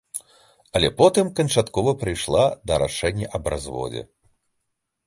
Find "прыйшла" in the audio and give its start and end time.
2.05-2.45